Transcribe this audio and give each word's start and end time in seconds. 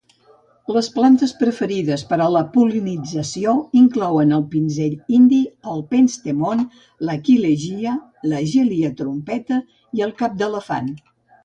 Les 0.75 0.87
plantes 0.93 1.33
preferides 1.41 2.03
per 2.13 2.17
a 2.25 2.29
la 2.35 2.41
pol·linització 2.55 3.53
inclouen 3.83 4.33
el 4.39 4.47
pinzell 4.55 4.97
indi, 5.19 5.43
el 5.75 5.85
penstemon, 5.93 6.65
l'aquilegia, 7.11 7.95
la 8.35 8.43
gilia 8.57 8.93
trompeta 9.05 9.63
i 10.01 10.07
el 10.11 10.17
cap 10.25 10.43
d'elefant. 10.45 10.95